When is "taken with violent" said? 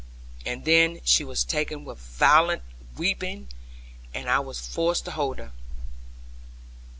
1.43-2.63